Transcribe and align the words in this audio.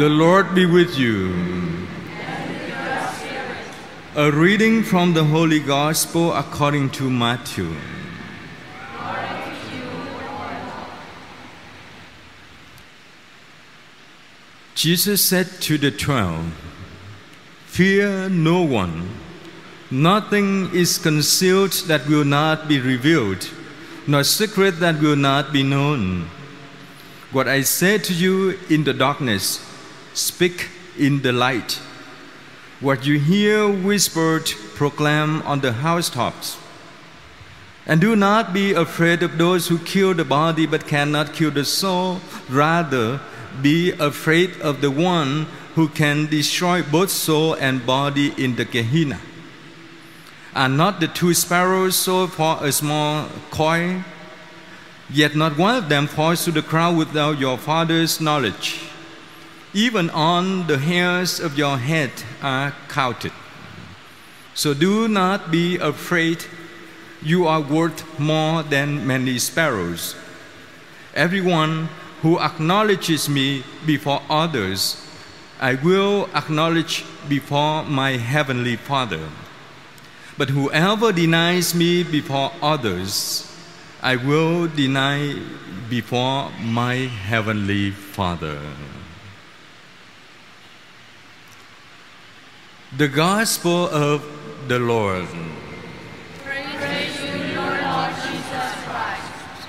The 0.00 0.08
Lord 0.08 0.54
be 0.54 0.64
with 0.64 0.96
you. 0.96 1.30
A 4.16 4.32
reading 4.32 4.82
from 4.82 5.12
the 5.12 5.24
Holy 5.24 5.60
Gospel 5.60 6.32
according 6.32 6.88
to 6.92 7.10
Matthew. 7.10 7.68
Jesus 14.74 15.22
said 15.22 15.60
to 15.68 15.76
the 15.76 15.90
twelve, 15.90 16.46
Fear 17.66 18.30
no 18.30 18.62
one. 18.62 19.06
Nothing 19.90 20.74
is 20.74 20.96
concealed 20.96 21.72
that 21.88 22.08
will 22.08 22.24
not 22.24 22.68
be 22.68 22.80
revealed, 22.80 23.50
nor 24.06 24.24
secret 24.24 24.80
that 24.80 24.98
will 25.02 25.16
not 25.16 25.52
be 25.52 25.62
known. 25.62 26.30
What 27.32 27.48
I 27.48 27.60
say 27.60 27.98
to 27.98 28.14
you 28.14 28.58
in 28.70 28.84
the 28.84 28.94
darkness, 28.94 29.66
speak 30.14 30.68
in 30.98 31.22
the 31.22 31.32
light. 31.32 31.80
What 32.80 33.06
you 33.06 33.18
hear 33.18 33.68
whispered, 33.68 34.46
proclaim 34.74 35.42
on 35.42 35.60
the 35.60 35.72
housetops. 35.72 36.56
And 37.86 38.00
do 38.00 38.16
not 38.16 38.52
be 38.52 38.72
afraid 38.72 39.22
of 39.22 39.36
those 39.36 39.68
who 39.68 39.78
kill 39.78 40.14
the 40.14 40.24
body 40.24 40.66
but 40.66 40.86
cannot 40.86 41.34
kill 41.34 41.50
the 41.50 41.64
soul. 41.64 42.20
Rather, 42.48 43.20
be 43.62 43.92
afraid 43.92 44.60
of 44.60 44.80
the 44.80 44.90
one 44.90 45.46
who 45.74 45.88
can 45.88 46.26
destroy 46.26 46.82
both 46.82 47.10
soul 47.10 47.54
and 47.54 47.84
body 47.84 48.32
in 48.42 48.56
the 48.56 48.64
Gehenna. 48.64 49.20
Are 50.54 50.68
not 50.68 51.00
the 51.00 51.08
two 51.08 51.34
sparrows 51.34 51.96
sold 51.96 52.32
for 52.32 52.58
a 52.60 52.72
small 52.72 53.28
coin? 53.50 54.04
Yet 55.08 55.34
not 55.36 55.58
one 55.58 55.76
of 55.76 55.88
them 55.88 56.06
falls 56.06 56.44
to 56.44 56.52
the 56.52 56.62
ground 56.62 56.98
without 56.98 57.38
your 57.38 57.58
Father's 57.58 58.20
knowledge. 58.20 58.80
Even 59.72 60.10
on 60.10 60.66
the 60.66 60.78
hairs 60.78 61.38
of 61.38 61.56
your 61.56 61.78
head 61.78 62.10
are 62.42 62.74
counted. 62.88 63.32
So 64.54 64.74
do 64.74 65.06
not 65.06 65.50
be 65.52 65.76
afraid. 65.76 66.44
You 67.22 67.46
are 67.46 67.60
worth 67.60 68.18
more 68.18 68.64
than 68.64 69.06
many 69.06 69.38
sparrows. 69.38 70.16
Everyone 71.14 71.88
who 72.22 72.40
acknowledges 72.40 73.28
me 73.28 73.62
before 73.86 74.22
others, 74.28 75.06
I 75.60 75.74
will 75.74 76.28
acknowledge 76.34 77.04
before 77.28 77.84
my 77.84 78.16
heavenly 78.16 78.76
Father. 78.76 79.28
But 80.36 80.50
whoever 80.50 81.12
denies 81.12 81.74
me 81.74 82.02
before 82.02 82.50
others, 82.60 83.46
I 84.02 84.16
will 84.16 84.66
deny 84.66 85.36
before 85.88 86.50
my 86.60 86.94
heavenly 86.94 87.90
Father. 87.90 88.58
The 92.96 93.06
Gospel 93.06 93.88
of 93.88 94.24
the 94.66 94.80
Lord. 94.80 95.28
Praise 96.42 97.22
you, 97.22 97.54
Lord 97.54 98.14
Jesus 98.26 98.72
Christ. 98.82 99.68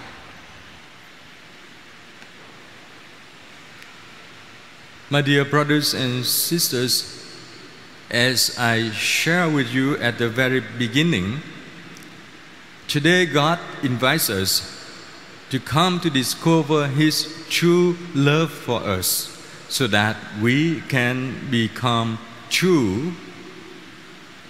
My 5.11 5.21
dear 5.21 5.45
brothers 5.45 5.93
and 5.93 6.25
sisters, 6.25 7.23
as 8.09 8.57
I 8.57 8.89
share 8.89 9.47
with 9.47 9.71
you 9.71 9.97
at 9.97 10.17
the 10.17 10.27
very 10.27 10.59
beginning, 10.59 11.41
today 12.87 13.27
God 13.27 13.59
invites 13.83 14.31
us 14.31 14.65
to 15.51 15.59
come 15.59 15.99
to 15.99 16.09
discover 16.09 16.87
His 16.87 17.31
true 17.51 17.97
love 18.15 18.49
for 18.49 18.81
us 18.81 19.37
so 19.69 19.85
that 19.85 20.17
we 20.41 20.81
can 20.89 21.51
become 21.51 22.17
true 22.51 23.13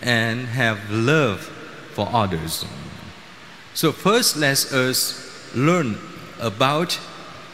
and 0.01 0.47
have 0.47 0.89
love 0.89 1.41
for 1.93 2.09
others. 2.11 2.65
So, 3.73 3.91
first, 3.91 4.35
let 4.35 4.73
us 4.73 5.55
learn 5.55 5.97
about 6.39 6.93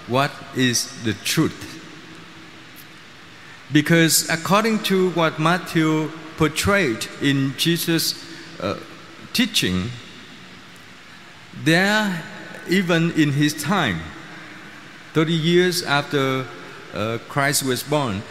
what 0.07 0.31
is 0.55 1.03
the 1.03 1.13
truth. 1.13 1.75
Because 3.71 4.29
according 4.29 4.79
to 4.83 5.11
what 5.11 5.39
Matthew 5.39 6.09
portrayed 6.37 7.05
in 7.21 7.53
Jesus' 7.57 8.15
uh, 8.61 8.79
teaching, 9.33 9.91
there, 11.63 12.23
even 12.69 13.11
in 13.11 13.33
his 13.33 13.53
time, 13.53 13.99
30 15.13 15.33
years 15.33 15.83
after 15.83 16.45
uh, 16.93 17.17
Christ 17.27 17.63
was 17.63 17.83
born, 17.83 18.21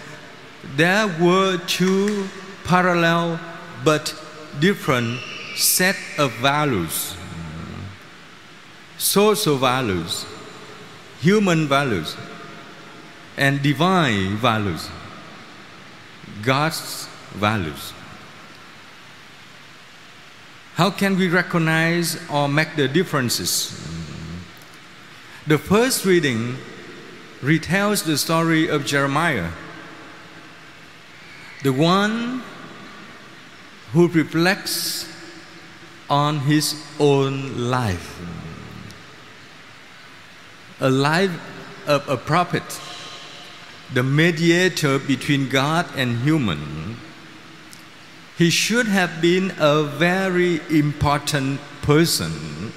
there 0.74 1.06
were 1.20 1.58
two 1.66 2.28
parallel 2.64 3.38
but 3.84 4.14
different 4.58 5.20
set 5.54 5.96
of 6.18 6.32
values 6.32 7.16
social 8.98 9.56
values, 9.56 10.26
human 11.20 11.68
values, 11.68 12.16
and 13.36 13.62
divine 13.62 14.36
values. 14.36 14.88
God's 16.42 17.08
values. 17.34 17.92
How 20.74 20.90
can 20.90 21.16
we 21.16 21.28
recognize 21.28 22.18
or 22.30 22.48
make 22.48 22.76
the 22.76 22.88
differences? 22.88 23.70
The 25.46 25.58
first 25.58 26.04
reading 26.04 26.56
retells 27.40 28.04
the 28.04 28.18
story 28.18 28.68
of 28.68 28.84
Jeremiah, 28.84 29.50
the 31.66 31.72
one 31.72 32.44
who 33.92 34.06
reflects 34.06 35.12
on 36.08 36.38
his 36.38 36.80
own 37.00 37.58
life, 37.68 38.20
a 40.78 40.88
life 40.88 41.34
of 41.88 42.08
a 42.08 42.16
prophet 42.16 42.62
the 43.94 44.04
mediator 44.04 45.00
between 45.00 45.48
God 45.48 45.86
and 45.96 46.18
human, 46.18 46.98
he 48.38 48.48
should 48.48 48.86
have 48.86 49.20
been 49.20 49.52
a 49.58 49.82
very 49.82 50.60
important 50.70 51.58
person, 51.82 52.72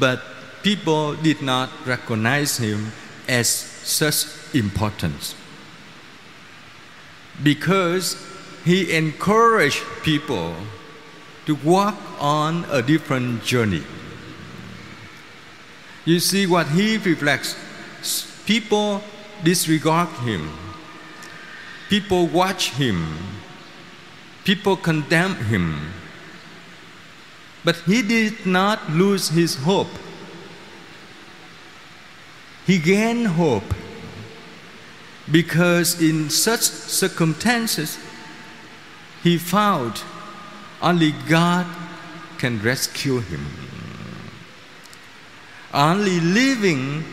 but 0.00 0.22
people 0.62 1.16
did 1.16 1.42
not 1.42 1.68
recognize 1.84 2.56
him 2.56 2.92
as 3.28 3.46
such 3.50 4.54
importance 4.54 5.34
because 7.42 8.16
he 8.64 8.94
encouraged 8.96 9.82
people 10.02 10.54
to 11.46 11.54
walk 11.56 11.96
on 12.20 12.64
a 12.70 12.80
different 12.80 13.42
journey. 13.42 13.82
You 16.04 16.20
see 16.20 16.46
what 16.46 16.68
he 16.68 16.96
reflects 16.98 17.56
people 18.46 19.02
disregard 19.42 20.08
him. 20.20 20.50
People 21.88 22.26
watch 22.26 22.70
him. 22.70 23.06
People 24.44 24.76
condemn 24.76 25.34
him. 25.36 25.92
But 27.64 27.76
he 27.86 28.02
did 28.02 28.44
not 28.44 28.90
lose 28.90 29.28
his 29.28 29.56
hope. 29.56 29.88
He 32.66 32.78
gained 32.78 33.26
hope 33.28 33.64
because 35.30 36.00
in 36.00 36.28
such 36.30 36.60
circumstances 36.60 37.98
he 39.22 39.38
found 39.38 40.02
only 40.82 41.12
God 41.28 41.66
can 42.38 42.60
rescue 42.60 43.20
him. 43.20 43.46
Only 45.72 46.20
living 46.20 47.04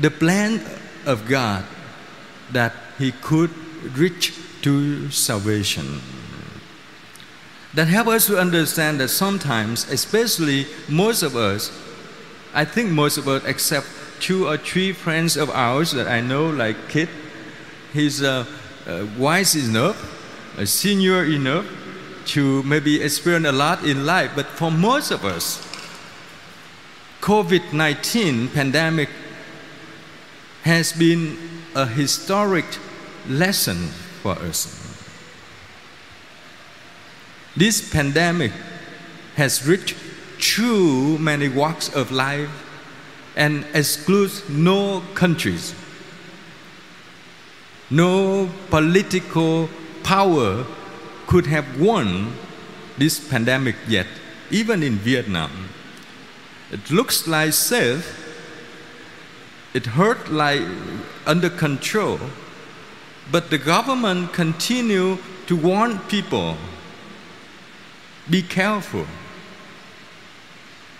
the 0.00 0.10
plan 0.10 0.60
of 1.06 1.26
God 1.28 1.64
that 2.52 2.74
he 2.98 3.12
could 3.12 3.50
reach 3.96 4.34
to 4.62 5.10
salvation. 5.10 6.00
That 7.74 7.86
help 7.86 8.08
us 8.08 8.26
to 8.26 8.38
understand 8.38 8.98
that 9.00 9.08
sometimes, 9.08 9.88
especially 9.90 10.66
most 10.88 11.22
of 11.22 11.36
us, 11.36 11.70
I 12.52 12.64
think 12.64 12.90
most 12.90 13.18
of 13.18 13.28
us, 13.28 13.44
except 13.44 13.86
two 14.20 14.46
or 14.48 14.56
three 14.56 14.92
friends 14.92 15.36
of 15.36 15.50
ours 15.50 15.92
that 15.92 16.08
I 16.08 16.20
know, 16.20 16.48
like 16.48 16.88
Kit, 16.88 17.08
he's 17.92 18.22
uh, 18.22 18.44
uh, 18.86 19.06
wise 19.18 19.54
enough, 19.56 19.96
uh, 20.58 20.64
senior 20.64 21.24
enough 21.24 21.66
to 22.26 22.62
maybe 22.62 23.00
experience 23.02 23.46
a 23.46 23.52
lot 23.52 23.84
in 23.84 24.04
life. 24.04 24.32
But 24.34 24.46
for 24.46 24.70
most 24.70 25.10
of 25.10 25.24
us, 25.24 25.64
COVID 27.20 27.72
19 27.72 28.48
pandemic 28.48 29.08
has 30.62 30.92
been 30.92 31.36
a 31.74 31.86
historic 31.86 32.66
lesson 33.28 33.88
for 34.22 34.32
us. 34.32 34.84
This 37.56 37.92
pandemic 37.92 38.52
has 39.36 39.66
reached 39.66 39.96
too 40.38 41.18
many 41.18 41.48
walks 41.48 41.88
of 41.94 42.12
life 42.12 42.67
and 43.36 43.64
excludes 43.74 44.48
no 44.48 45.02
countries. 45.14 45.74
No 47.90 48.48
political 48.70 49.68
power 50.02 50.64
could 51.26 51.46
have 51.46 51.80
won 51.80 52.32
this 52.98 53.18
pandemic 53.28 53.76
yet, 53.86 54.06
even 54.50 54.82
in 54.82 54.96
Vietnam. 54.96 55.68
It 56.70 56.90
looks 56.90 57.26
like 57.26 57.52
safe, 57.52 58.06
it 59.72 59.86
hurt 59.86 60.30
like 60.30 60.62
under 61.26 61.48
control, 61.48 62.18
but 63.30 63.50
the 63.50 63.58
government 63.58 64.32
continue 64.32 65.18
to 65.46 65.56
warn 65.56 65.98
people, 66.08 66.56
be 68.28 68.42
careful. 68.42 69.06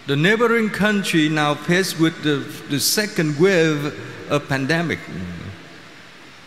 The 0.08 0.16
neighboring 0.16 0.70
country 0.70 1.28
now 1.28 1.54
faced 1.54 2.00
with 2.00 2.22
the, 2.22 2.36
the 2.70 2.80
second 2.80 3.38
wave 3.38 3.92
of 4.30 4.48
pandemic. 4.48 5.00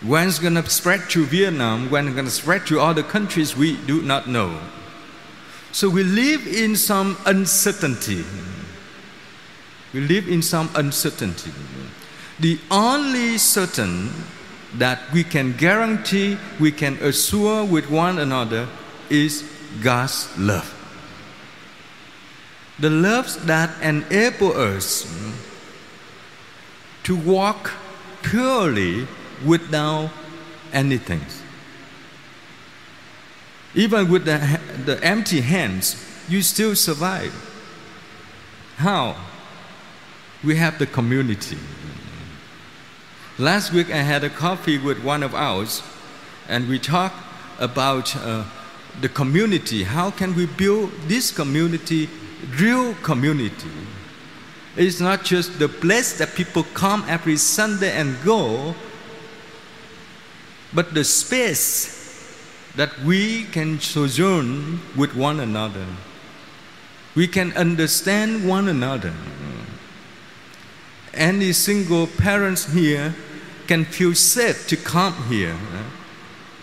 When 0.02 0.28
it's 0.28 0.40
going 0.40 0.56
to 0.56 0.68
spread 0.68 1.08
to 1.12 1.26
Vietnam, 1.26 1.92
when 1.92 2.08
it's 2.08 2.16
going 2.16 2.26
to 2.26 2.32
spread 2.32 2.66
to 2.66 2.80
other 2.80 3.04
countries, 3.04 3.56
we 3.56 3.78
do 3.86 4.02
not 4.02 4.28
know. 4.28 4.60
So 5.74 5.92
we 5.92 6.04
live 6.04 6.48
in 6.48 6.76
some 6.76 7.18
uncertainty. 7.28 8.26
We 9.94 10.00
live 10.08 10.28
in 10.28 10.42
some 10.42 10.72
uncertainty. 10.74 11.52
The 12.40 12.60
only 12.72 13.38
certain 13.38 14.10
that 14.80 15.02
we 15.14 15.24
can 15.24 15.56
guarantee, 15.56 16.40
we 16.60 16.72
can 16.72 16.96
assure 16.96 17.64
with 17.64 17.92
one 17.92 18.18
another 18.18 18.68
is 19.12 19.48
God's 19.84 20.36
love 20.36 20.81
the 22.80 22.90
loves 22.90 23.38
that 23.46 23.70
enable 23.82 24.54
us 24.54 25.06
to 27.04 27.16
walk 27.16 27.72
purely 28.22 29.08
without 29.46 30.10
anything. 30.74 31.22
Even 33.74 34.10
with 34.10 34.26
the, 34.26 34.60
the 34.86 35.02
empty 35.04 35.42
hands, 35.42 35.96
you 36.28 36.42
still 36.42 36.76
survive. 36.76 37.34
How? 38.78 39.16
We 40.44 40.56
have 40.58 40.80
the 40.80 40.86
community. 40.86 41.58
Last 43.38 43.72
week 43.72 43.90
I 43.90 43.98
had 43.98 44.24
a 44.24 44.30
coffee 44.30 44.78
with 44.78 45.04
one 45.04 45.24
of 45.24 45.34
ours, 45.34 45.82
and 46.50 46.68
we 46.68 46.80
talked 46.80 47.16
about 47.60 48.16
uh, 48.16 48.44
the 49.00 49.10
community. 49.10 49.84
How 49.84 50.12
can 50.12 50.36
we 50.36 50.46
build 50.46 50.92
this 51.08 51.32
community 51.32 52.10
real 52.60 52.94
community 52.96 53.70
is 54.76 55.02
not 55.02 55.24
just 55.24 55.60
the 55.60 55.68
place 55.68 56.18
that 56.18 56.34
people 56.36 56.64
come 56.74 57.04
every 57.08 57.38
Sunday 57.38 57.92
and 57.92 58.18
go, 58.24 58.74
but 60.74 60.94
the 60.94 61.04
space 61.04 62.00
that 62.76 62.98
we 63.00 63.44
can 63.46 63.80
sojourn 63.80 64.80
with 64.96 65.16
one 65.16 65.40
another. 65.40 65.86
We 67.16 67.28
can 67.28 67.52
understand 67.54 68.48
one 68.48 68.70
another. 68.70 69.14
Any 71.14 71.52
single 71.52 72.08
parents 72.08 72.72
here 72.72 73.14
can 73.68 73.84
feel 73.84 74.16
safe 74.16 74.68
to 74.70 74.78
come 74.78 75.14
here, 75.28 75.58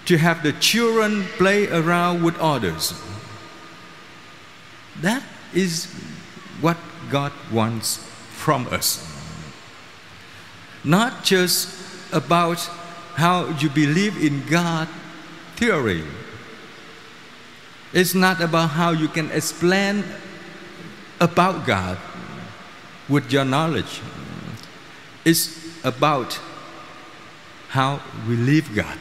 to 0.07 0.17
have 0.17 0.43
the 0.43 0.53
children 0.55 1.25
play 1.37 1.69
around 1.69 2.23
with 2.23 2.39
others. 2.39 2.95
That 5.03 5.23
is 5.55 5.87
what 6.61 6.77
God 7.11 7.33
wants 7.53 7.99
from 8.33 8.67
us. 8.69 9.05
Not 10.85 11.25
just 11.25 12.13
about 12.13 12.59
how 13.15 13.49
you 13.59 13.69
believe 13.69 14.23
in 14.25 14.47
God 14.47 14.89
theory. 15.57 16.05
It's 17.93 18.15
not 18.15 18.41
about 18.41 18.71
how 18.71 18.91
you 18.91 19.09
can 19.09 19.31
explain 19.33 20.05
about 21.21 21.67
God 21.67 21.99
with 23.09 23.33
your 23.33 23.45
knowledge. 23.45 24.01
It's 25.25 25.59
about 25.85 26.39
how 27.71 28.01
we 28.29 28.37
live 28.37 28.75
God. 28.75 28.97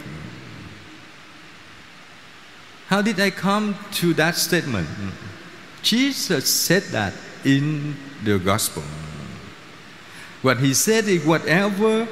How 2.87 3.01
did 3.01 3.19
I 3.19 3.29
come 3.29 3.75
to 3.93 4.13
that 4.15 4.35
statement? 4.35 4.87
Jesus 5.87 6.49
said 6.53 6.83
that 6.91 7.13
in 7.45 7.95
the 8.25 8.37
gospel. 8.37 8.83
What 10.41 10.59
he 10.59 10.73
said 10.73 11.07
is 11.07 11.25
whatever 11.25 12.05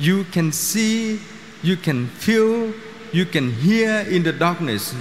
you 0.00 0.24
can 0.24 0.50
see, 0.50 1.20
you 1.62 1.76
can 1.76 2.08
feel, 2.08 2.74
you 3.12 3.24
can 3.24 3.52
hear 3.52 4.00
in 4.00 4.24
the 4.24 4.32
darkness. 4.32 4.92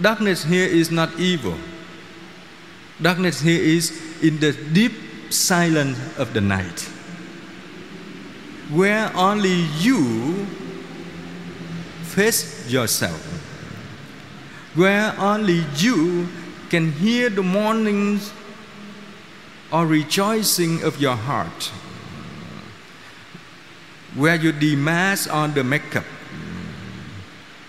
Darkness 0.00 0.44
here 0.44 0.66
is 0.66 0.92
not 0.92 1.10
evil. 1.18 1.58
Darkness 3.02 3.40
here 3.40 3.60
is 3.60 3.90
in 4.22 4.38
the 4.38 4.52
deep 4.52 4.94
silence 5.30 5.98
of 6.18 6.34
the 6.34 6.40
night, 6.40 6.82
where 8.70 9.10
only 9.16 9.66
you 9.82 10.46
face 12.14 12.70
yourself, 12.70 13.18
where 14.76 15.12
only 15.18 15.66
you 15.74 16.28
can 16.70 16.92
hear 16.92 17.30
the 17.30 17.42
mournings 17.42 18.32
or 19.72 19.86
rejoicing 19.86 20.82
of 20.82 21.00
your 21.00 21.16
heart, 21.16 21.72
where 24.14 24.36
you 24.36 24.52
demask 24.52 25.32
on 25.32 25.54
the 25.54 25.64
makeup, 25.64 26.04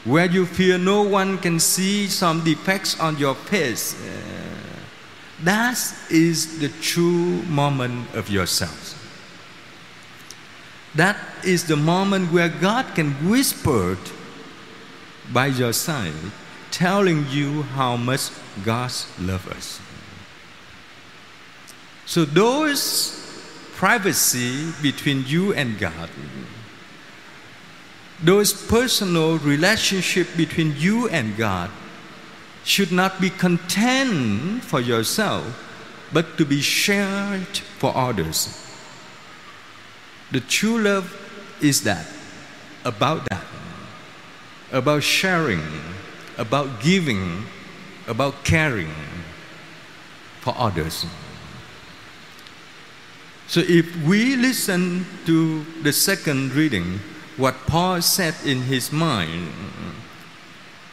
where 0.05 0.25
you 0.25 0.45
fear 0.45 0.77
no 0.77 1.01
one 1.01 1.37
can 1.37 1.59
see 1.59 2.07
some 2.07 2.43
defects 2.43 2.99
on 2.99 3.17
your 3.17 3.35
face. 3.35 3.95
That 5.43 5.77
is 6.09 6.59
the 6.59 6.69
true 6.81 7.43
moment 7.43 8.13
of 8.15 8.29
yourself. 8.29 8.93
That 10.95 11.17
is 11.43 11.65
the 11.65 11.75
moment 11.75 12.31
where 12.31 12.49
God 12.49 12.95
can 12.95 13.11
whisper 13.29 13.97
by 15.31 15.47
your 15.47 15.73
side 15.73 16.13
telling 16.71 17.25
you 17.29 17.63
how 17.63 17.97
much 17.97 18.29
God 18.63 18.91
loves 19.19 19.47
us. 19.47 19.79
So 22.05 22.25
those 22.25 23.13
privacy 23.75 24.71
between 24.81 25.25
you 25.27 25.53
and 25.53 25.77
God, 25.77 26.09
those 28.23 28.53
personal 28.53 29.37
relationship 29.37 30.27
between 30.35 30.75
you 30.77 31.07
and 31.09 31.37
God 31.37 31.69
should 32.63 32.91
not 32.91 33.21
be 33.21 33.29
contained 33.29 34.63
for 34.63 34.81
yourself, 34.81 35.45
but 36.11 36.37
to 36.37 36.45
be 36.45 36.61
shared 36.61 37.57
for 37.77 37.95
others. 37.95 38.63
The 40.31 40.39
true 40.41 40.81
love 40.81 41.13
is 41.61 41.83
that, 41.83 42.07
about 42.83 43.29
that, 43.29 43.45
about 44.71 45.03
sharing 45.03 45.61
about 46.37 46.79
giving, 46.81 47.45
about 48.07 48.43
caring 48.43 48.93
for 50.41 50.53
others. 50.57 51.05
So 53.47 53.61
if 53.61 53.95
we 54.05 54.35
listen 54.35 55.05
to 55.25 55.65
the 55.81 55.93
second 55.93 56.53
reading, 56.53 56.99
what 57.37 57.55
Paul 57.65 58.01
said 58.01 58.35
in 58.45 58.63
his 58.63 58.91
mind, 58.91 59.51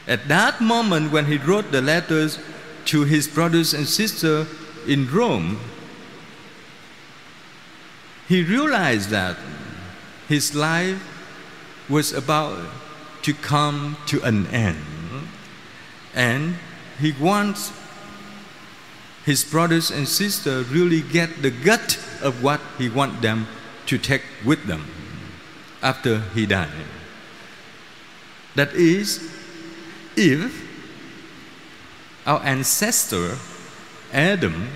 at 0.07 0.29
that 0.29 0.61
moment 0.61 1.13
when 1.13 1.27
he 1.27 1.37
wrote 1.37 1.73
the 1.73 1.83
letters 1.83 2.39
to 2.87 3.05
his 3.05 3.27
brothers 3.27 3.75
and 3.75 3.87
sisters 3.89 4.47
in 4.87 5.11
Rome, 5.11 5.59
he 8.29 8.43
realized 8.43 9.11
that 9.11 9.37
his 10.29 10.55
life 10.55 11.03
was 11.89 12.13
about 12.13 12.59
to 13.23 13.35
come 13.35 13.97
to 14.07 14.23
an 14.23 14.47
end 14.49 14.94
and 16.15 16.57
he 17.01 17.13
wants 17.13 17.73
his 19.25 19.45
brothers 19.45 19.91
and 19.91 20.07
sisters 20.07 20.69
really 20.69 21.01
get 21.01 21.43
the 21.43 21.51
gut 21.51 21.99
of 22.23 22.43
what 22.43 22.61
he 22.79 22.89
wants 22.89 23.21
them 23.21 23.47
to 23.87 23.99
take 23.99 24.23
with 24.45 24.65
them 24.67 24.85
after 25.83 26.21
he 26.35 26.47
died. 26.47 26.69
That 28.55 28.73
is, 28.75 29.31
if 30.17 30.63
our 32.27 32.41
ancestor 32.43 33.37
Adam 34.13 34.69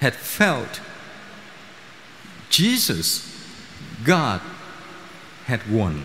had 0.00 0.14
felt 0.14 0.80
Jesus, 2.50 3.24
God, 4.04 4.40
had 5.46 5.70
won. 5.70 6.02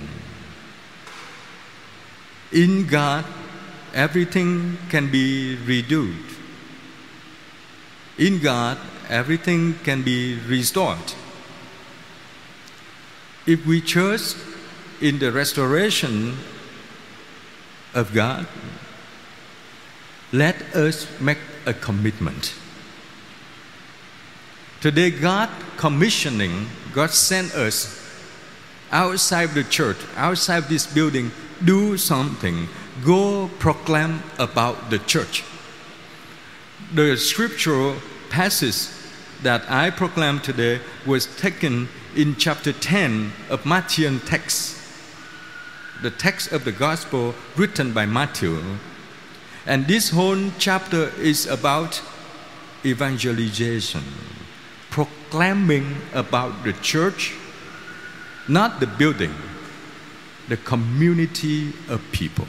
In 2.53 2.85
God, 2.85 3.25
everything 3.93 4.77
can 4.89 5.09
be 5.09 5.55
reduced. 5.65 6.39
In 8.17 8.39
God, 8.39 8.77
everything 9.09 9.73
can 9.83 10.03
be 10.03 10.37
restored. 10.47 11.13
If 13.47 13.65
we 13.65 13.81
trust 13.81 14.37
in 15.01 15.17
the 15.17 15.31
restoration 15.31 16.37
of 17.95 18.13
God, 18.13 18.45
let 20.31 20.61
us 20.75 21.07
make 21.19 21.39
a 21.65 21.73
commitment. 21.73 22.53
Today, 24.79 25.09
God 25.09 25.49
commissioning, 25.77 26.67
God 26.93 27.09
sent 27.09 27.53
us 27.55 27.99
outside 28.91 29.49
the 29.49 29.63
church, 29.63 29.97
outside 30.15 30.63
this 30.63 30.85
building, 30.85 31.31
do 31.63 31.97
something. 31.97 32.67
Go 33.05 33.49
proclaim 33.59 34.23
about 34.39 34.89
the 34.89 34.99
church. 34.99 35.43
The 36.93 37.17
scriptural 37.17 37.95
passage 38.29 38.89
that 39.43 39.69
I 39.69 39.89
proclaim 39.89 40.39
today 40.39 40.79
was 41.05 41.25
taken 41.37 41.89
in 42.15 42.35
chapter 42.35 42.71
10 42.71 43.31
of 43.49 43.65
Matthew 43.65 44.19
text, 44.19 44.77
the 46.01 46.11
text 46.11 46.51
of 46.51 46.63
the 46.63 46.71
gospel 46.71 47.35
written 47.55 47.93
by 47.93 48.05
Matthew. 48.05 48.61
And 49.65 49.87
this 49.87 50.09
whole 50.09 50.51
chapter 50.59 51.11
is 51.19 51.47
about 51.47 52.01
evangelization, 52.85 54.03
proclaiming 54.89 55.97
about 56.13 56.63
the 56.63 56.73
church, 56.73 57.33
not 58.47 58.79
the 58.79 58.87
building, 58.87 59.33
the 60.49 60.57
community 60.57 61.73
of 61.89 62.01
people. 62.11 62.47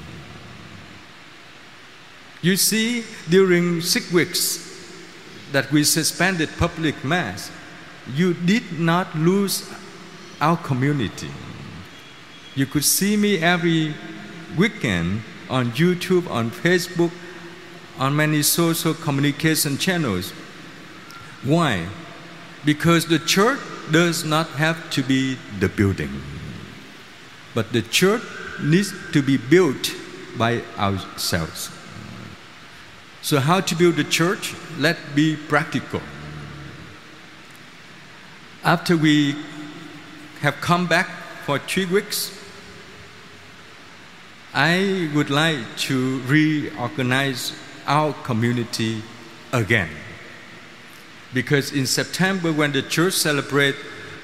You 2.42 2.56
see, 2.56 3.04
during 3.30 3.80
six 3.80 4.12
weeks 4.12 4.92
that 5.52 5.70
we 5.70 5.84
suspended 5.84 6.50
public 6.58 7.04
mass, 7.04 7.50
you 8.14 8.34
did 8.34 8.78
not 8.78 9.14
lose 9.14 9.68
our 10.40 10.56
community. 10.56 11.30
You 12.54 12.66
could 12.66 12.84
see 12.84 13.16
me 13.16 13.38
every 13.38 13.94
weekend 14.58 15.22
on 15.48 15.72
YouTube, 15.72 16.28
on 16.30 16.50
Facebook, 16.50 17.12
on 17.98 18.14
many 18.14 18.42
social 18.42 18.94
communication 18.94 19.78
channels. 19.78 20.32
Why? 21.44 21.86
Because 22.64 23.06
the 23.06 23.18
church 23.18 23.60
does 23.90 24.24
not 24.24 24.48
have 24.50 24.90
to 24.90 25.02
be 25.02 25.38
the 25.60 25.68
building, 25.68 26.10
but 27.54 27.72
the 27.72 27.82
church 27.82 28.22
needs 28.60 28.92
to 29.12 29.22
be 29.22 29.36
built 29.36 29.92
by 30.36 30.62
ourselves. 30.76 31.70
So, 33.22 33.40
how 33.40 33.60
to 33.60 33.74
build 33.74 33.96
the 33.96 34.04
church? 34.04 34.54
Let's 34.78 35.00
be 35.14 35.36
practical. 35.36 36.02
After 38.62 38.96
we 38.96 39.36
have 40.40 40.60
come 40.60 40.86
back 40.86 41.08
for 41.46 41.58
three 41.58 41.86
weeks, 41.86 42.38
I 44.52 45.10
would 45.14 45.30
like 45.30 45.76
to 45.88 46.20
reorganize 46.22 47.52
our 47.86 48.12
community 48.12 49.02
again. 49.52 49.88
Because 51.32 51.72
in 51.72 51.86
September, 51.86 52.52
when 52.52 52.72
the 52.72 52.82
church 52.82 53.14
celebrates 53.14 53.78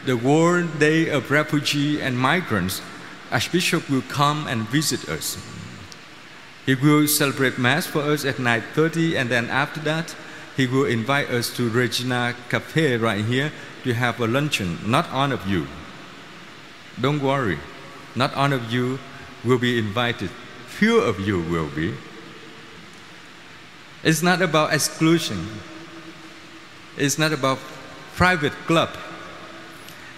the 0.05 0.17
World 0.17 0.79
Day 0.79 1.09
of 1.09 1.31
Refugee 1.31 2.01
and 2.01 2.19
Migrants, 2.19 2.81
Archbishop 3.31 3.89
will 3.89 4.03
come 4.03 4.47
and 4.47 4.69
visit 4.69 5.09
us. 5.09 5.39
He 6.67 6.75
will 6.75 7.07
celebrate 7.07 7.59
Mass 7.59 7.87
for 7.87 8.03
us 8.03 8.25
at 8.25 8.37
9.30 8.37 9.17
and 9.17 9.31
then 9.31 9.49
after 9.49 9.81
that, 9.81 10.15
he 10.57 10.67
will 10.67 10.85
invite 10.85 11.31
us 11.31 11.55
to 11.57 11.71
Regina 11.71 12.35
Cafe 12.49 12.97
right 12.97 13.25
here 13.25 13.53
to 13.85 13.95
have 13.95 14.21
a 14.21 14.27
luncheon. 14.27 14.79
Not 14.85 15.09
all 15.11 15.33
of 15.33 15.47
you. 15.47 15.67
Don't 17.01 17.23
worry. 17.23 17.59
Not 18.15 18.35
all 18.35 18.53
of 18.53 18.73
you 18.73 18.99
will 19.45 19.59
be 19.59 19.79
invited. 19.79 20.31
Few 20.67 20.99
of 20.99 21.21
you 21.21 21.41
will 21.41 21.69
be. 21.69 21.95
It's 24.03 24.23
not 24.23 24.43
about 24.43 24.73
exclusion. 24.73 25.47
It's 26.97 27.19
not 27.19 27.33
about 27.33 27.59
private 28.15 28.53
club. 28.67 28.91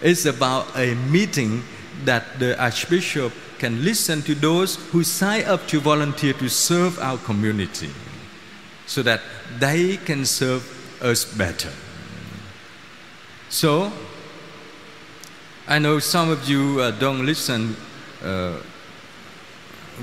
It's 0.01 0.25
about 0.25 0.67
a 0.77 0.95
meeting 0.95 1.63
that 2.05 2.39
the 2.39 2.61
Archbishop 2.63 3.33
can 3.59 3.85
listen 3.85 4.23
to 4.23 4.35
those 4.35 4.77
who 4.91 5.05
sign 5.05 5.45
up 5.45 5.67
to 5.69 5.81
volunteer 5.81 6.33
to 6.35 6.49
serve 6.49 6.99
our 6.99 7.17
community 7.19 7.91
so 8.87 9.03
that 9.03 9.21
they 9.59 9.97
can 9.97 10.25
serve 10.25 10.63
us 11.03 11.25
better. 11.25 11.71
So, 13.49 13.93
I 15.69 15.79
know 15.79 15.99
some 15.99 16.31
of 16.31 16.49
you 16.49 16.81
uh, 16.81 16.91
don't 16.91 17.25
listen 17.25 17.77
uh, 18.25 18.59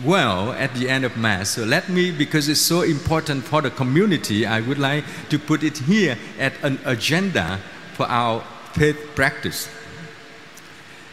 well 0.05 0.53
at 0.53 0.73
the 0.75 0.87
end 0.87 1.03
of 1.03 1.17
Mass. 1.17 1.49
So, 1.49 1.65
let 1.65 1.89
me, 1.89 2.11
because 2.11 2.47
it's 2.47 2.61
so 2.61 2.83
important 2.83 3.43
for 3.43 3.61
the 3.61 3.71
community, 3.71 4.45
I 4.45 4.61
would 4.61 4.79
like 4.79 5.03
to 5.29 5.39
put 5.39 5.63
it 5.63 5.79
here 5.79 6.17
at 6.37 6.53
an 6.63 6.79
agenda 6.85 7.59
for 7.93 8.05
our 8.05 8.41
faith 8.73 8.97
practice. 9.15 9.67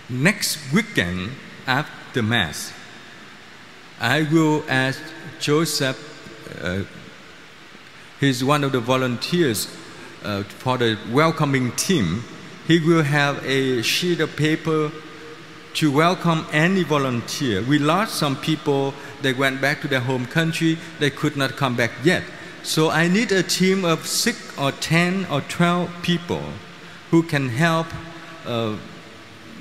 Next 0.08 0.72
weekend 0.72 1.32
after 1.66 2.22
Mass, 2.22 2.72
I 3.98 4.22
will 4.22 4.62
ask 4.68 5.02
Joseph, 5.40 5.98
uh, 6.62 6.84
he's 8.20 8.44
one 8.44 8.62
of 8.62 8.70
the 8.70 8.78
volunteers 8.78 9.66
uh, 10.22 10.44
for 10.44 10.78
the 10.78 10.96
welcoming 11.10 11.72
team, 11.72 12.22
he 12.68 12.78
will 12.78 13.02
have 13.02 13.44
a 13.44 13.82
sheet 13.82 14.20
of 14.20 14.36
paper 14.36 14.92
to 15.74 15.90
welcome 15.90 16.46
any 16.52 16.84
volunteer. 16.84 17.62
We 17.62 17.80
lost 17.80 18.14
some 18.14 18.36
people, 18.36 18.94
they 19.22 19.32
went 19.32 19.60
back 19.60 19.80
to 19.80 19.88
their 19.88 20.00
home 20.00 20.26
country, 20.26 20.78
they 21.00 21.10
could 21.10 21.36
not 21.36 21.56
come 21.56 21.74
back 21.74 21.90
yet. 22.04 22.22
So 22.62 22.90
I 22.90 23.08
need 23.08 23.32
a 23.32 23.42
team 23.42 23.84
of 23.84 24.06
six 24.06 24.56
or 24.56 24.70
ten 24.70 25.26
or 25.26 25.40
twelve 25.40 25.90
people 26.02 26.44
who 27.10 27.24
can 27.24 27.48
help 27.48 27.88
uh, 28.46 28.76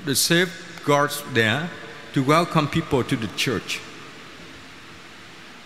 the 0.06 0.14
safeguards 0.14 1.22
there 1.32 1.68
to 2.12 2.22
welcome 2.22 2.68
people 2.68 3.02
to 3.02 3.16
the 3.16 3.26
church. 3.36 3.80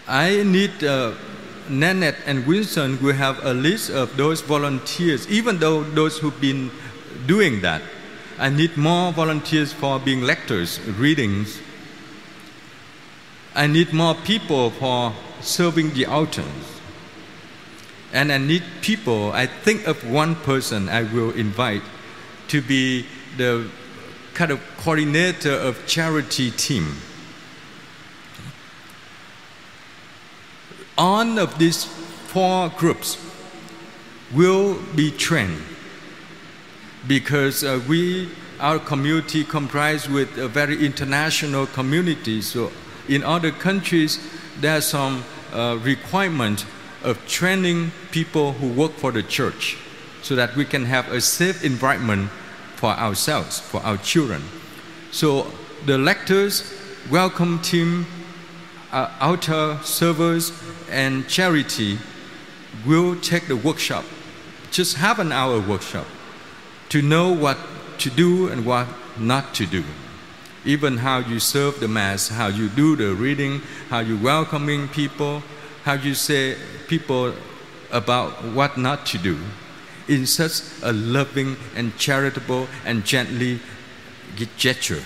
I 0.08 0.42
need 0.42 0.82
uh, 0.82 1.12
Nanette 1.68 2.16
and 2.24 2.46
Winston 2.46 3.00
will 3.02 3.12
have 3.12 3.44
a 3.44 3.52
list 3.52 3.90
of 3.90 4.16
those 4.16 4.40
volunteers, 4.40 5.28
even 5.28 5.58
though 5.58 5.84
those 5.84 6.18
who've 6.18 6.40
been 6.40 6.70
doing 7.26 7.60
that. 7.60 7.82
I 8.38 8.48
need 8.48 8.78
more 8.78 9.12
volunteers 9.12 9.74
for 9.74 10.00
being 10.00 10.22
lectors, 10.22 10.80
readings. 10.80 11.60
I 13.54 13.66
need 13.66 13.92
more 13.92 14.14
people 14.14 14.70
for 14.70 15.12
serving 15.42 15.92
the 15.92 16.06
altars. 16.06 16.80
And 18.14 18.32
I 18.32 18.38
need 18.38 18.64
people, 18.80 19.32
I 19.32 19.46
think 19.46 19.86
of 19.86 20.10
one 20.10 20.34
person 20.34 20.88
I 20.88 21.02
will 21.02 21.30
invite 21.32 21.82
to 22.48 22.62
be 22.62 23.04
the 23.36 23.68
kind 24.40 24.52
of 24.52 24.60
coordinator 24.78 25.52
of 25.52 25.86
charity 25.86 26.50
team. 26.50 26.96
all 30.96 31.38
of 31.38 31.58
these 31.58 31.84
four 32.32 32.70
groups 32.70 33.18
will 34.32 34.78
be 34.96 35.10
trained 35.10 35.60
because 37.06 37.62
uh, 37.64 37.80
we 37.86 38.30
our 38.60 38.78
community 38.78 39.44
comprised 39.44 40.08
with 40.08 40.38
a 40.38 40.48
very 40.48 40.86
international 40.86 41.66
community 41.66 42.40
so 42.40 42.70
in 43.08 43.22
other 43.22 43.50
countries 43.50 44.18
there 44.60 44.78
are 44.78 44.86
some 44.96 45.22
uh, 45.52 45.78
requirement 45.82 46.64
of 47.02 47.14
training 47.26 47.92
people 48.10 48.52
who 48.52 48.68
work 48.72 48.92
for 48.92 49.12
the 49.12 49.22
church 49.22 49.76
so 50.22 50.34
that 50.34 50.56
we 50.56 50.64
can 50.64 50.84
have 50.86 51.12
a 51.12 51.20
safe 51.20 51.62
environment 51.62 52.30
for 52.80 52.92
ourselves 52.92 53.60
for 53.60 53.82
our 53.82 53.98
children. 53.98 54.42
So 55.10 55.52
the 55.84 55.98
lectors 55.98 56.64
welcome 57.10 57.58
team 57.58 58.06
uh, 58.90 59.10
altar 59.20 59.78
servers 59.82 60.50
and 60.90 61.28
charity 61.28 61.98
will 62.86 63.20
take 63.20 63.48
the 63.48 63.56
workshop, 63.56 64.04
just 64.70 64.96
half 64.96 65.18
an 65.18 65.30
hour 65.30 65.60
workshop, 65.60 66.06
to 66.88 67.02
know 67.02 67.30
what 67.30 67.58
to 67.98 68.08
do 68.08 68.48
and 68.48 68.64
what 68.64 68.88
not 69.18 69.54
to 69.56 69.66
do. 69.66 69.84
Even 70.64 70.96
how 70.96 71.18
you 71.18 71.38
serve 71.38 71.80
the 71.80 71.88
Mass, 71.88 72.28
how 72.28 72.46
you 72.46 72.70
do 72.70 72.96
the 72.96 73.14
reading, 73.14 73.60
how 73.90 73.98
you 73.98 74.16
welcoming 74.16 74.88
people, 74.88 75.42
how 75.84 75.92
you 75.92 76.14
say 76.14 76.56
people 76.88 77.34
about 77.92 78.42
what 78.54 78.78
not 78.78 79.04
to 79.04 79.18
do 79.18 79.38
in 80.10 80.26
such 80.26 80.60
a 80.82 80.92
loving 80.92 81.56
and 81.76 81.96
charitable 81.96 82.66
and 82.84 83.04
gently 83.04 83.60
gesture. 84.56 85.02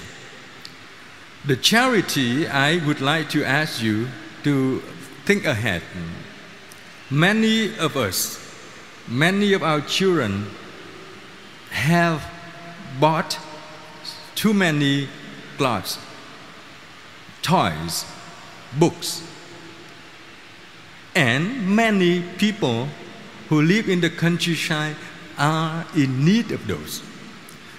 The 1.45 1.57
charity 1.57 2.49
I 2.49 2.85
would 2.87 3.03
like 3.03 3.29
to 3.31 3.45
ask 3.45 3.83
you 3.83 4.09
to 4.45 4.81
think 5.27 5.45
ahead. 5.45 5.83
Many 7.11 7.77
of 7.77 7.99
us, 7.99 8.41
many 9.07 9.53
of 9.53 9.63
our 9.63 9.83
children 9.83 10.47
have 11.71 12.25
bought 12.99 13.39
too 14.35 14.55
many 14.55 15.09
clothes, 15.59 15.99
toys, 17.43 18.07
books. 18.79 19.23
And 21.15 21.77
many 21.77 22.23
people 22.39 22.89
who 23.49 23.63
live 23.63 23.89
in 23.89 24.01
the 24.01 24.11
countryside 24.11 24.97
are 25.39 25.87
in 25.97 26.25
need 26.25 26.51
of 26.53 26.67
those. 26.67 27.03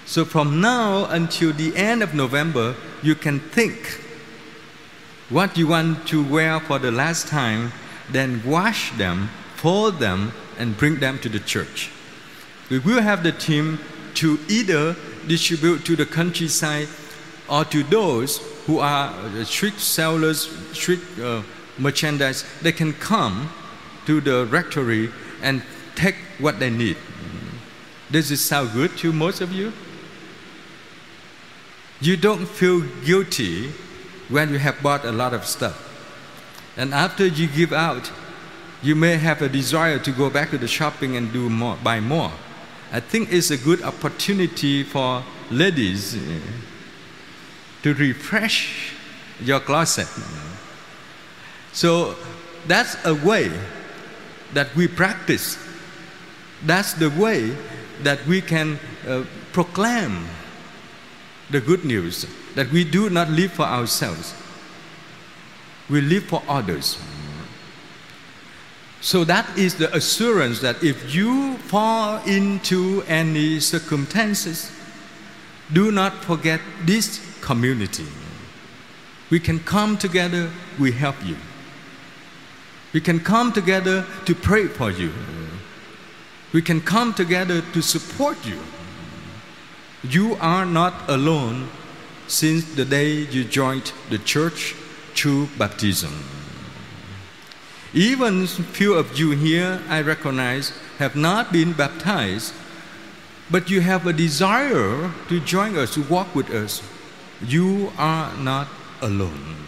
So 0.04 0.24
from 0.24 0.60
now 0.60 1.06
until 1.06 1.52
the 1.52 1.74
end 1.76 2.02
of 2.02 2.14
November, 2.14 2.76
you 3.02 3.14
can 3.14 3.40
think 3.40 4.00
what 5.28 5.58
you 5.58 5.66
want 5.66 6.06
to 6.08 6.22
wear 6.22 6.60
for 6.60 6.78
the 6.78 6.92
last 6.92 7.26
time, 7.26 7.72
then 8.10 8.40
wash 8.46 8.92
them, 8.92 9.28
fold 9.56 9.98
them, 9.98 10.32
and 10.58 10.76
bring 10.76 11.00
them 11.00 11.18
to 11.18 11.28
the 11.28 11.40
church. 11.40 11.90
We 12.70 12.78
will 12.78 13.02
have 13.02 13.22
the 13.22 13.32
team 13.32 13.80
to 14.14 14.38
either 14.48 14.96
distribute 15.26 15.84
to 15.86 15.96
the 15.96 16.06
countryside 16.06 16.88
or 17.48 17.64
to 17.66 17.82
those 17.82 18.38
who 18.66 18.78
are 18.78 19.12
street 19.44 19.78
sellers, 19.78 20.48
street 20.72 21.00
uh, 21.20 21.42
merchandise. 21.78 22.44
They 22.62 22.72
can 22.72 22.92
come 22.92 23.50
to 24.06 24.20
the 24.20 24.46
rectory 24.46 25.10
and 25.42 25.62
take 25.94 26.16
what 26.38 26.58
they 26.58 26.70
need. 26.70 26.96
Does 28.10 28.30
it 28.30 28.36
sound 28.38 28.72
good 28.72 28.96
to 28.98 29.12
most 29.12 29.40
of 29.40 29.52
you? 29.52 29.72
You 32.00 32.16
don't 32.16 32.46
feel 32.46 32.82
guilty 33.04 33.70
when 34.28 34.50
you 34.50 34.58
have 34.58 34.82
bought 34.82 35.04
a 35.04 35.12
lot 35.12 35.32
of 35.32 35.46
stuff. 35.46 35.82
And 36.76 36.92
after 36.92 37.26
you 37.26 37.46
give 37.46 37.72
out, 37.72 38.10
you 38.82 38.94
may 38.94 39.16
have 39.16 39.40
a 39.40 39.48
desire 39.48 39.98
to 39.98 40.12
go 40.12 40.28
back 40.28 40.50
to 40.50 40.58
the 40.58 40.68
shopping 40.68 41.16
and 41.16 41.32
do 41.32 41.48
more, 41.48 41.76
buy 41.82 42.00
more. 42.00 42.30
I 42.92 43.00
think 43.00 43.32
it's 43.32 43.50
a 43.50 43.56
good 43.56 43.82
opportunity 43.82 44.82
for 44.82 45.24
ladies 45.50 46.14
uh, 46.16 46.40
to 47.82 47.94
refresh 47.94 48.92
your 49.40 49.60
closet. 49.60 50.08
So 51.72 52.14
that's 52.66 52.96
a 53.04 53.14
way 53.14 53.50
that 54.54 54.74
we 54.74 54.88
practice. 54.88 55.58
That's 56.64 56.94
the 56.94 57.10
way 57.10 57.56
that 58.02 58.24
we 58.26 58.40
can 58.40 58.78
uh, 59.06 59.24
proclaim 59.52 60.26
the 61.50 61.60
good 61.60 61.84
news 61.84 62.26
that 62.54 62.70
we 62.72 62.84
do 62.84 63.10
not 63.10 63.28
live 63.30 63.52
for 63.52 63.64
ourselves, 63.64 64.34
we 65.88 66.00
live 66.00 66.24
for 66.24 66.42
others. 66.48 66.98
So 69.00 69.24
that 69.24 69.46
is 69.56 69.76
the 69.76 69.94
assurance 69.94 70.60
that 70.60 70.82
if 70.82 71.14
you 71.14 71.58
fall 71.58 72.20
into 72.24 73.04
any 73.06 73.60
circumstances, 73.60 74.72
do 75.72 75.92
not 75.92 76.24
forget 76.24 76.60
this 76.84 77.20
community. 77.40 78.06
We 79.30 79.38
can 79.38 79.60
come 79.60 79.98
together, 79.98 80.50
we 80.78 80.92
help 80.92 81.16
you. 81.24 81.36
We 82.96 83.02
can 83.02 83.20
come 83.20 83.52
together 83.52 84.06
to 84.24 84.34
pray 84.34 84.68
for 84.68 84.90
you. 84.90 85.12
We 86.54 86.62
can 86.62 86.80
come 86.80 87.12
together 87.12 87.60
to 87.74 87.82
support 87.82 88.38
you. 88.46 88.58
You 90.02 90.38
are 90.40 90.64
not 90.64 90.94
alone 91.06 91.68
since 92.26 92.64
the 92.74 92.86
day 92.86 93.10
you 93.28 93.44
joined 93.44 93.92
the 94.08 94.16
church 94.16 94.74
through 95.14 95.50
baptism. 95.58 96.24
Even 97.92 98.46
few 98.46 98.94
of 98.94 99.18
you 99.18 99.32
here, 99.32 99.82
I 99.90 100.00
recognize, 100.00 100.72
have 100.96 101.14
not 101.14 101.52
been 101.52 101.74
baptized, 101.74 102.54
but 103.50 103.68
you 103.68 103.82
have 103.82 104.06
a 104.06 104.14
desire 104.14 105.12
to 105.28 105.40
join 105.40 105.76
us, 105.76 105.92
to 105.96 106.02
walk 106.04 106.34
with 106.34 106.48
us. 106.48 106.80
You 107.42 107.92
are 107.98 108.34
not 108.38 108.68
alone. 109.02 109.65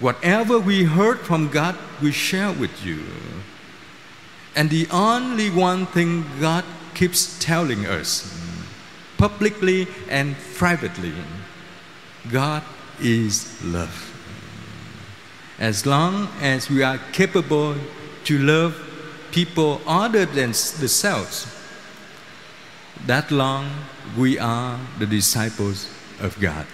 Whatever 0.00 0.58
we 0.58 0.84
heard 0.84 1.20
from 1.20 1.48
God, 1.48 1.76
we 2.02 2.12
share 2.12 2.52
with 2.52 2.84
you. 2.84 3.02
And 4.54 4.70
the 4.70 4.86
only 4.90 5.50
one 5.50 5.86
thing 5.86 6.24
God 6.40 6.64
keeps 6.94 7.38
telling 7.38 7.86
us, 7.86 8.32
publicly 9.18 9.86
and 10.08 10.36
privately, 10.54 11.14
God 12.30 12.62
is 13.00 13.62
love 13.62 14.12
as 15.58 15.86
long 15.86 16.28
as 16.40 16.68
we 16.68 16.82
are 16.82 16.98
capable 17.12 17.74
to 18.24 18.38
love 18.38 18.76
people 19.32 19.80
other 19.86 20.26
than 20.26 20.50
the 20.50 20.88
selves, 20.88 21.46
that 23.06 23.30
long 23.30 23.70
we 24.16 24.38
are 24.38 24.78
the 24.98 25.06
disciples 25.06 25.88
of 26.20 26.38
God. 26.40 26.66